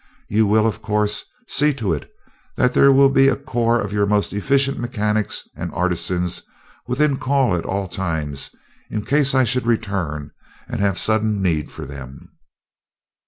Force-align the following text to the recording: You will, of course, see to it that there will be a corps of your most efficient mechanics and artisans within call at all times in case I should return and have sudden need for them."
You 0.29 0.47
will, 0.47 0.65
of 0.65 0.81
course, 0.81 1.25
see 1.47 1.75
to 1.75 1.93
it 1.93 2.09
that 2.55 2.73
there 2.73 2.91
will 2.91 3.11
be 3.11 3.27
a 3.27 3.35
corps 3.35 3.79
of 3.79 3.93
your 3.93 4.07
most 4.07 4.33
efficient 4.33 4.79
mechanics 4.79 5.43
and 5.55 5.71
artisans 5.75 6.41
within 6.87 7.17
call 7.17 7.55
at 7.55 7.65
all 7.67 7.87
times 7.87 8.49
in 8.89 9.05
case 9.05 9.35
I 9.35 9.43
should 9.43 9.67
return 9.67 10.31
and 10.67 10.79
have 10.79 10.97
sudden 10.97 11.39
need 11.39 11.71
for 11.71 11.85
them." 11.85 12.31